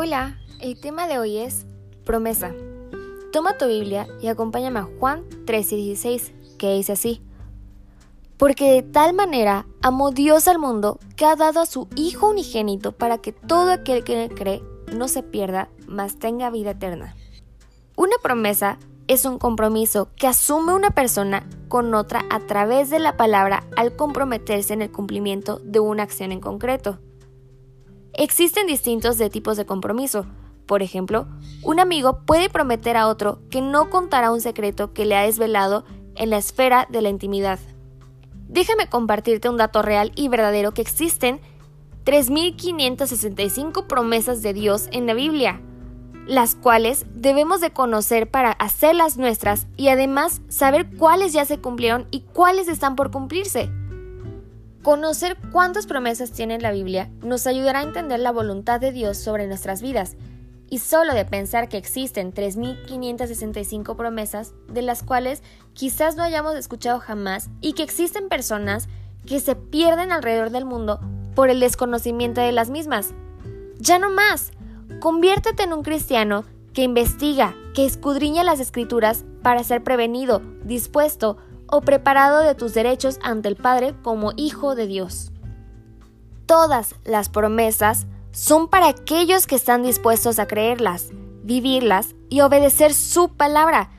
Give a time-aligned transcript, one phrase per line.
[0.00, 1.66] Hola, el tema de hoy es
[2.04, 2.54] promesa.
[3.32, 7.20] Toma tu Biblia y acompáñame a Juan 13:16, que dice así.
[8.36, 12.92] Porque de tal manera amó Dios al mundo que ha dado a su Hijo unigénito
[12.92, 14.62] para que todo aquel que cree
[14.96, 17.16] no se pierda, mas tenga vida eterna.
[17.96, 23.16] Una promesa es un compromiso que asume una persona con otra a través de la
[23.16, 27.00] palabra al comprometerse en el cumplimiento de una acción en concreto.
[28.18, 30.26] Existen distintos tipos de compromiso.
[30.66, 31.28] Por ejemplo,
[31.62, 35.84] un amigo puede prometer a otro que no contará un secreto que le ha desvelado
[36.16, 37.60] en la esfera de la intimidad.
[38.48, 41.40] Déjame compartirte un dato real y verdadero que existen
[42.04, 45.60] 3.565 promesas de Dios en la Biblia,
[46.26, 52.08] las cuales debemos de conocer para hacerlas nuestras y además saber cuáles ya se cumplieron
[52.10, 53.70] y cuáles están por cumplirse.
[54.82, 59.46] Conocer cuántas promesas tiene la Biblia nos ayudará a entender la voluntad de Dios sobre
[59.46, 60.16] nuestras vidas.
[60.70, 67.00] Y solo de pensar que existen 3.565 promesas, de las cuales quizás no hayamos escuchado
[67.00, 68.88] jamás, y que existen personas
[69.26, 71.00] que se pierden alrededor del mundo
[71.34, 73.14] por el desconocimiento de las mismas.
[73.78, 74.52] Ya no más,
[75.00, 81.38] conviértete en un cristiano que investiga, que escudriña las escrituras para ser prevenido, dispuesto,
[81.68, 85.32] o preparado de tus derechos ante el Padre como hijo de Dios.
[86.46, 91.10] Todas las promesas son para aquellos que están dispuestos a creerlas,
[91.42, 93.90] vivirlas y obedecer su palabra.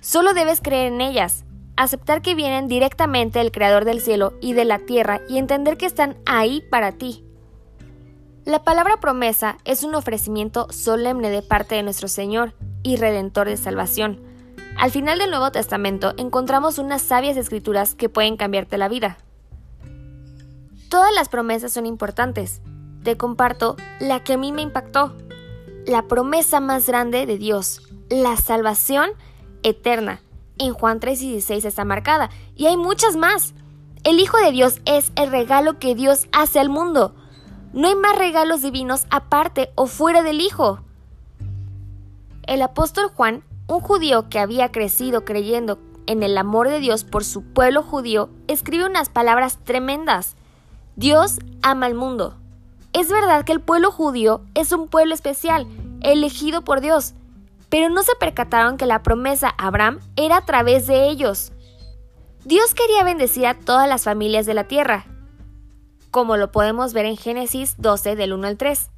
[0.00, 1.44] Solo debes creer en ellas,
[1.76, 5.86] aceptar que vienen directamente del Creador del cielo y de la tierra y entender que
[5.86, 7.24] están ahí para ti.
[8.44, 13.56] La palabra promesa es un ofrecimiento solemne de parte de nuestro Señor y Redentor de
[13.56, 14.35] salvación
[14.78, 19.18] al final del Nuevo Testamento encontramos unas sabias escrituras que pueden cambiarte la vida.
[20.90, 22.60] Todas las promesas son importantes.
[23.02, 25.16] Te comparto la que a mí me impactó.
[25.86, 29.10] La promesa más grande de Dios, la salvación
[29.62, 30.20] eterna.
[30.58, 33.54] En Juan 3:16 está marcada y hay muchas más.
[34.04, 37.14] El Hijo de Dios es el regalo que Dios hace al mundo.
[37.72, 40.80] No hay más regalos divinos aparte o fuera del Hijo.
[42.46, 47.24] El apóstol Juan un judío que había crecido creyendo en el amor de Dios por
[47.24, 50.36] su pueblo judío escribe unas palabras tremendas.
[50.94, 52.36] Dios ama al mundo.
[52.92, 55.66] Es verdad que el pueblo judío es un pueblo especial,
[56.00, 57.14] elegido por Dios,
[57.68, 61.52] pero no se percataron que la promesa a Abraham era a través de ellos.
[62.44, 65.06] Dios quería bendecir a todas las familias de la tierra,
[66.12, 68.90] como lo podemos ver en Génesis 12 del 1 al 3.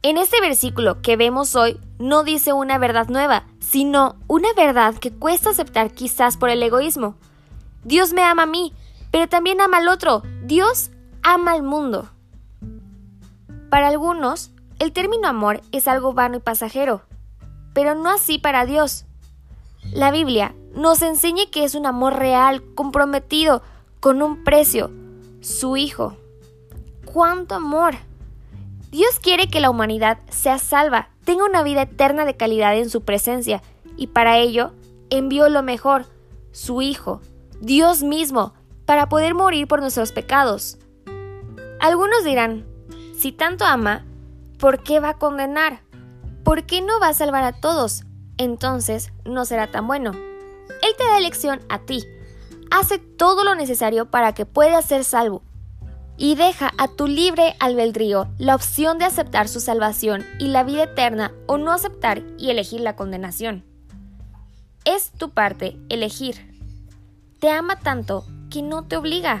[0.00, 5.10] En este versículo que vemos hoy no dice una verdad nueva, sino una verdad que
[5.10, 7.16] cuesta aceptar quizás por el egoísmo.
[7.82, 8.72] Dios me ama a mí,
[9.10, 10.22] pero también ama al otro.
[10.44, 10.92] Dios
[11.24, 12.08] ama al mundo.
[13.70, 17.02] Para algunos, el término amor es algo vano y pasajero,
[17.72, 19.04] pero no así para Dios.
[19.92, 23.62] La Biblia nos enseña que es un amor real, comprometido,
[23.98, 24.92] con un precio,
[25.40, 26.16] su Hijo.
[27.04, 27.96] ¡Cuánto amor!
[28.90, 33.02] Dios quiere que la humanidad sea salva, tenga una vida eterna de calidad en su
[33.02, 33.62] presencia,
[33.96, 34.72] y para ello
[35.10, 36.06] envió lo mejor,
[36.52, 37.20] su Hijo,
[37.60, 38.54] Dios mismo,
[38.86, 40.78] para poder morir por nuestros pecados.
[41.80, 42.66] Algunos dirán,
[43.16, 44.06] si tanto ama,
[44.58, 45.82] ¿por qué va a condenar?
[46.42, 48.04] ¿Por qué no va a salvar a todos?
[48.38, 50.12] Entonces no será tan bueno.
[50.12, 52.06] Él te da elección a ti.
[52.70, 55.42] Hace todo lo necesario para que puedas ser salvo
[56.18, 60.82] y deja a tu libre albedrío la opción de aceptar su salvación y la vida
[60.82, 63.64] eterna o no aceptar y elegir la condenación.
[64.84, 66.36] Es tu parte elegir.
[67.38, 69.38] Te ama tanto que no te obliga.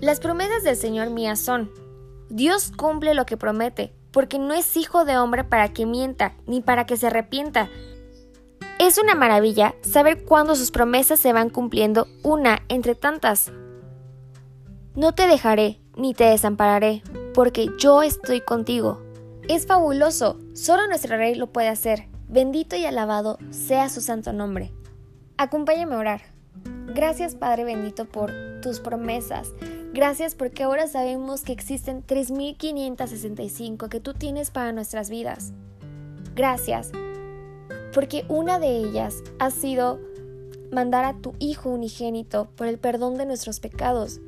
[0.00, 1.70] Las promesas del Señor mías son,
[2.28, 6.60] Dios cumple lo que promete, porque no es hijo de hombre para que mienta, ni
[6.60, 7.70] para que se arrepienta.
[8.78, 13.52] Es una maravilla saber cuándo sus promesas se van cumpliendo una entre tantas.
[14.94, 17.02] No te dejaré ni te desampararé,
[17.32, 19.00] porque yo estoy contigo.
[19.48, 22.08] Es fabuloso, solo nuestro Rey lo puede hacer.
[22.28, 24.70] Bendito y alabado sea su santo nombre.
[25.38, 26.20] Acompáñame a orar.
[26.94, 29.48] Gracias Padre bendito por tus promesas.
[29.94, 35.52] Gracias porque ahora sabemos que existen 3.565 que tú tienes para nuestras vidas.
[36.34, 36.92] Gracias
[37.94, 40.00] porque una de ellas ha sido
[40.70, 44.20] mandar a tu Hijo unigénito por el perdón de nuestros pecados.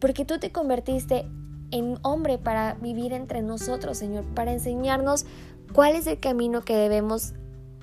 [0.00, 1.26] Porque tú te convertiste
[1.70, 5.26] en hombre para vivir entre nosotros, Señor, para enseñarnos
[5.72, 7.34] cuál es el camino que debemos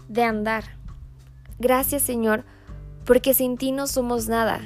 [0.08, 0.64] de andar.
[1.60, 2.44] Gracias, Señor,
[3.06, 4.62] porque sin ti no somos nada.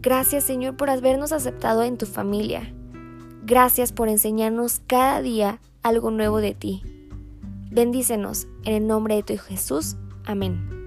[0.00, 2.72] Gracias, Señor, por habernos aceptado en tu familia.
[3.44, 6.82] Gracias por enseñarnos cada día algo nuevo de ti.
[7.70, 9.96] Bendícenos en el nombre de tu Jesús.
[10.24, 10.77] Amén.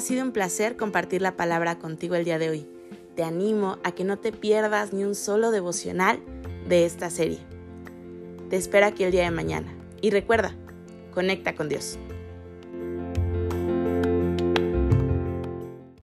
[0.00, 2.66] Ha sido un placer compartir la palabra contigo el día de hoy.
[3.16, 6.20] Te animo a que no te pierdas ni un solo devocional
[6.66, 7.38] de esta serie.
[8.48, 9.70] Te espero aquí el día de mañana.
[10.00, 10.56] Y recuerda,
[11.12, 11.98] conecta con Dios.